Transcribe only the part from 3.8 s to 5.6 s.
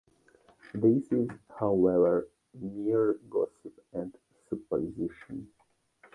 and supposition.